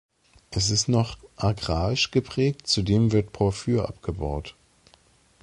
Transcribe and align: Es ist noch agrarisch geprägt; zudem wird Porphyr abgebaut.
Es 0.49 0.71
ist 0.71 0.89
noch 0.89 1.19
agrarisch 1.35 2.09
geprägt; 2.09 2.65
zudem 2.65 3.11
wird 3.11 3.33
Porphyr 3.33 3.87
abgebaut. 3.87 4.55